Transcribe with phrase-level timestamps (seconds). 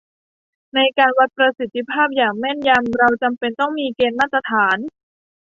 [0.75, 4.77] ในการวัดประสิทธิภาพอย่างแม่นยำเราจำเป็นต้องมีเกณฑ์มาตรฐาน